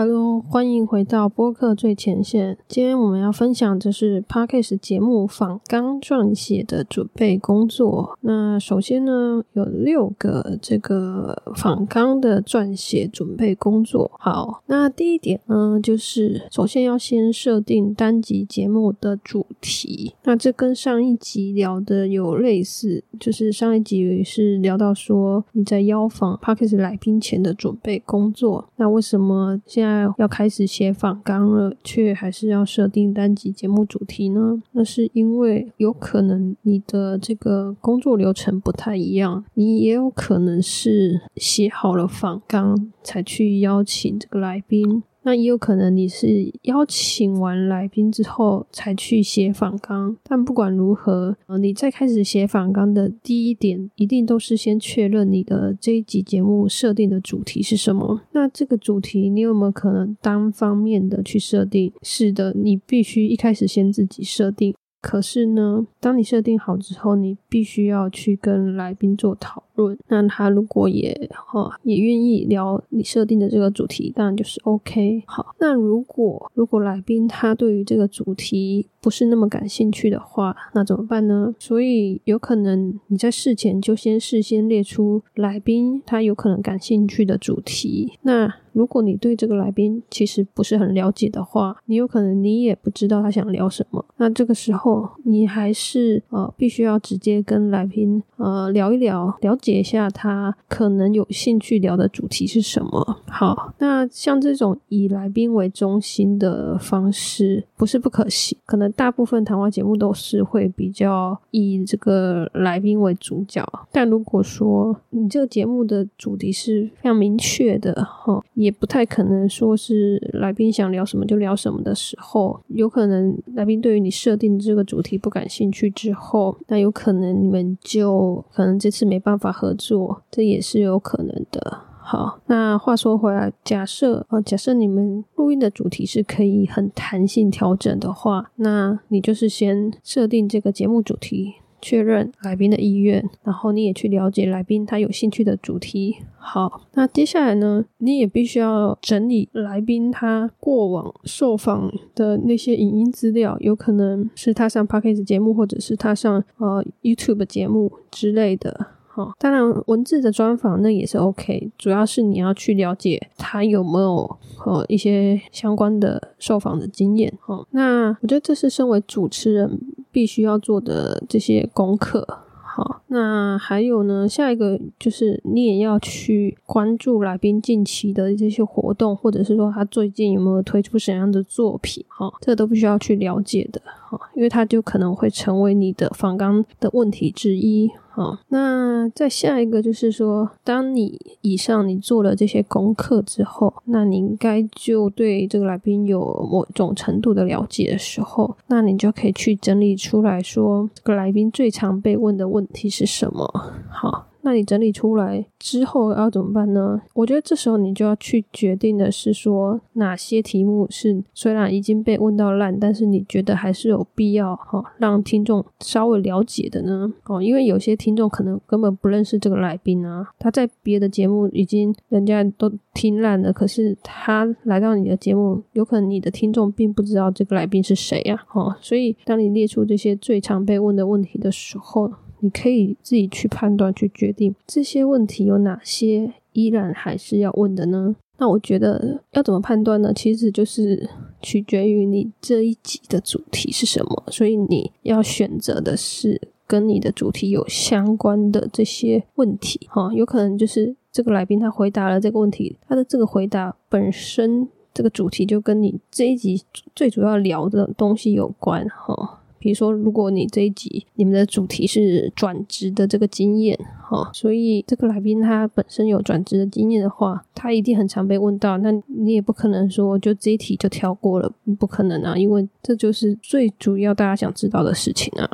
[0.00, 2.56] Hello，欢迎回到播客最前线。
[2.68, 8.16] 今天我们要分享的是 Podcast 节目访纲撰写的准备工作。
[8.20, 14.08] 那首先呢，有六个这个访纲的撰写准备工作。
[14.20, 20.14] 好，那第一点呢，就是首先要先设定单集节目的主题。
[20.22, 28.68] 那这跟上一集聊的有类似，就是上一集是聊到说你在邀访 Podcast 来宾前的准备工作。
[28.76, 29.87] 那为什么现在
[30.18, 34.60] 要开始写访纲了，却还是要设定单集节目主题呢？
[34.72, 45.02] 那是因为有可能你的这个工作流程不太一样，你也有可能是写好了访纲才去邀请这个来宾。
[45.28, 58.22] 那也有可能你是邀请完来宾之后才去写访纲，但不管如何，呃，你在开始写访纲的第一点，一定都是先确认你的这一集节目设定的主题是什么。
[58.32, 61.92] 那这个主题你有没有可能单方面的去设定？
[62.00, 64.74] 是的，你必须一开始先自己设定。
[65.02, 69.98] 可是呢，当你设定好之后，你必须要去跟来宾做讨论。
[70.08, 75.22] 那他如果也哈也愿意聊你设定的这个主题，当然就是 OK。
[75.26, 81.54] 好，那如果如果来宾他对于这个主题不是那么感兴趣的话，那怎么办呢？
[81.58, 88.12] 所以有可能你在事前就先事先列出来宾他有可能感兴趣的主题。
[88.22, 94.04] 那如果你对这个来宾其实不是很了解的话，你有可能你也不知道他想聊什么。
[94.18, 103.22] 那这个时候你还是呃必须要直接跟来宾呃聊一聊，了解一下他可能有兴趣聊的主题是什么。
[103.26, 113.64] 好，那像这种以来宾为中心的方式不是不可行，可能大部分谈话节目都是会比较以这个来宾为主角。
[113.92, 131.80] 但如果说你这个节目的主题是非常明确的哈，也不太可能说是来宾想聊什么就聊什么的时候，有可能来宾对于你设定这个主题不感兴趣之后，那有可能你们就可能这次没办法合作，这也是有可能的。
[132.00, 141.56] 好，那话说回来，假设呃，假设你们录音的主题是可以很弹性调整的话，那你就是先设定这个节目主题。
[141.80, 146.16] 确认来宾的意愿，然后你也去了解来宾他有兴趣的主题。
[146.36, 158.88] 好，那接下来呢，你也必须要整理来宾他过往受访的那些影音资料，有可能是他上 podcast 节目，或者是他上呃 YouTube 节目之类的。
[159.18, 167.36] 哦，当然，文字的专访那也是 OK，主要是你要去了解他有没有呃一些相关的受访的经验。
[167.46, 169.80] 哦，那我觉得这是身为主持人
[170.12, 172.24] 必须要做的这些功课。
[172.62, 182.04] 好，那还有呢，下一个就是你也要去关注来宾近期的这些活动，或者是说他最近有没有推出什么样的作品。
[182.06, 183.82] 哈，这个都必须要去了解的。
[184.08, 187.90] 哈，因为他就可能会成为你的访纲的问题之一。
[188.18, 196.20] 哦，那再下一个就是说，当你以上你做了这些功课之后，那你应该就对这个来宾有
[196.50, 203.72] 某种程度的了解的时候，那你就可以去整理出来说，这个来宾最常被问的问题是什么。
[203.88, 204.27] 好。
[204.48, 206.98] 那你整理出来之后要怎么办呢？
[207.12, 217.12] 我觉得这时候你就要去决定的是说哪些题目是虽然已经被问到烂，但是你觉得还是有必要哈让听众稍微了解的呢？
[217.26, 228.42] 哦，因为有些听众可能根本不认识这个来宾啊，他在别的节目已经人家都听烂了，可是他来到你的节目，有可能你的听众并不知道这个来宾是谁呀？
[228.54, 232.10] 哦，所以当你列出这些最常被问的问题的时候。
[232.40, 238.14] 你可以自己去判断、去决定这些问题有哪些依然还是要问的呢？
[238.38, 240.12] 那我觉得要怎么判断呢？
[240.14, 241.08] 其实就是
[241.42, 249.88] 取决于你这一集的主题是什么，所以你要选择的是跟你的主题有相关的这些问题。
[249.90, 256.62] 哈，有可能就是这个来宾他回答了这个问题，他的这个回答本身这个主题就跟你这一集
[256.94, 258.86] 最主要聊的东西有关。
[258.88, 259.37] 哈。
[259.58, 263.78] 比如说，如果你这一集你们的主题是转职的这个经验，
[264.08, 264.30] 哈。
[264.32, 268.78] 所以这个来宾他本身有转职的经验的话，他一定很常被问到。
[268.78, 275.48] 那你也不可能说就这一题就跳过了，不可能啊，因为这就是最主要大家想知道的事情啊。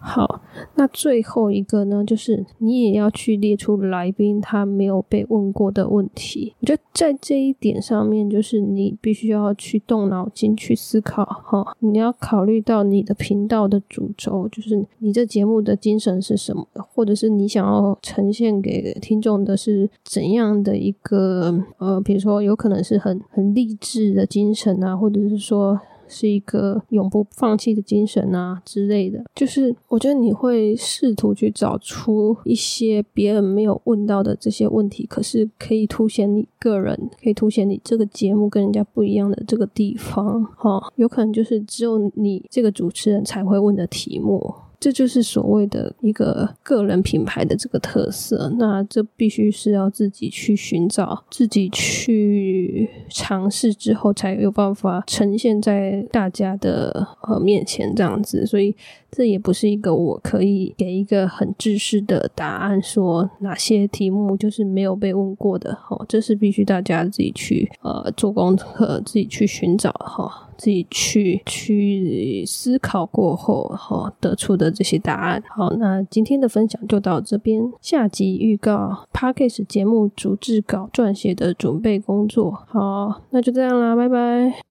[0.00, 0.40] 好，
[0.74, 6.54] 那最后一个呢，就是你也要去列出来宾他没有被问过的问题。
[6.60, 25.80] 我觉得在这一点上面，就是你必须要去动脑筋去思考哈，你要考虑到你的频道的主轴，就是你这节目的精神是什么，或者是你想要呈现给听众的是怎样的一个呃，比如说有可能是很很励志的精神啊，或者是说。
[26.08, 44.54] 是一个永不放弃的精神啊之类的，就是我觉得你会试图去找出一些别人没有问到的这些问题，可是可以凸显你个人，可以凸显你这个节目跟人家不一样的这个地方，哈，有可能就是只有你这个主持人才会问的题目。
[44.78, 58.44] 这就是所谓的一个个人品牌的这个特色，那这必须是要自己去寻找、自己去尝试之后，才有办法呈现在大家的呃面前这样子。
[58.46, 58.74] 所以
[59.10, 65.76] 这也不是一个我可以给一个很知识的答案，说哪些题目就是没有被问过的。
[65.88, 70.42] 哦，这是必须大家自己去呃做功课、自己去寻找哈。
[70.56, 75.42] 自己去去思考过后，哈得出的这些答案。
[75.50, 77.70] 好，那今天的分享就到这边。
[77.82, 82.50] 下集预告 p a c k a g e 节目主制稿撰写的准备工作。
[82.68, 84.62] 好，那就这样啦，拜拜。